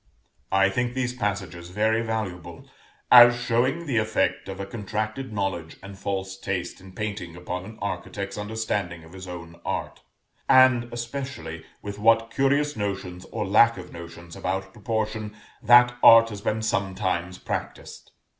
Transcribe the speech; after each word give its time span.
I 0.51 0.71
think 0.71 0.95
these 0.95 1.13
passages 1.13 1.69
very 1.69 2.01
valuable, 2.01 2.67
as 3.11 3.39
showing 3.39 3.85
the 3.85 3.97
effect 3.99 4.49
of 4.49 4.59
a 4.59 4.65
contracted 4.65 5.31
knowledge 5.31 5.77
and 5.83 5.95
false 5.95 6.35
taste 6.39 6.81
in 6.81 6.93
painting 6.93 7.35
upon 7.35 7.65
an 7.65 7.77
architect's 7.83 8.35
understanding 8.35 9.03
of 9.03 9.13
his 9.13 9.27
own 9.27 9.61
art; 9.63 10.01
and 10.49 10.91
especially 10.91 11.65
with 11.83 11.99
what 11.99 12.31
curious 12.31 12.75
notions, 12.75 13.25
or 13.25 13.45
lack 13.45 13.77
of 13.77 13.93
notions, 13.93 14.35
about 14.35 14.73
proportion, 14.73 15.37
that 15.61 15.93
art 16.01 16.29
has 16.29 16.41
been 16.41 16.63
sometimes 16.63 17.37
practised. 17.37 18.09